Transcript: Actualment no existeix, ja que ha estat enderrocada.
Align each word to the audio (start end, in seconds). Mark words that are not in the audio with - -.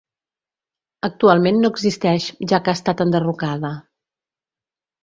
Actualment 1.09 1.61
no 1.65 1.71
existeix, 1.75 2.27
ja 2.55 2.63
que 2.65 2.75
ha 2.75 2.79
estat 2.81 3.07
enderrocada. 3.07 3.75